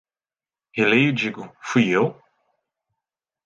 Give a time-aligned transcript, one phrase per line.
[0.75, 2.07] Releio e digo: "Fui eu?"